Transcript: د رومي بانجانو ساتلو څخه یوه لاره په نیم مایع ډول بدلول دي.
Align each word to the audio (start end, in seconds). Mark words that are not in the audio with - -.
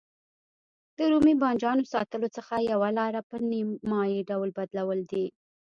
د 0.97 0.99
رومي 1.11 1.33
بانجانو 1.41 1.83
ساتلو 1.93 2.27
څخه 2.37 2.55
یوه 2.71 2.89
لاره 2.97 3.21
په 3.29 3.35
نیم 3.51 3.69
مایع 3.91 4.21
ډول 4.29 4.49
بدلول 4.57 4.99
دي. 5.11 5.25